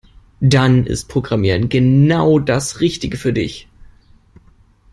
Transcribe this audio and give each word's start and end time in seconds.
Dann 0.39 0.87
ist 0.87 1.09
Programmieren 1.09 1.69
genau 1.69 2.39
das 2.39 2.79
Richtige 2.79 3.17
für 3.17 3.33
dich. 3.33 3.67